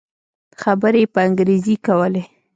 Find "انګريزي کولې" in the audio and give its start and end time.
1.27-2.23